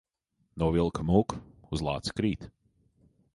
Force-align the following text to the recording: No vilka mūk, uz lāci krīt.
No 0.61 0.69
vilka 0.77 1.05
mūk, 1.09 1.35
uz 1.77 1.85
lāci 1.89 2.17
krīt. 2.21 2.49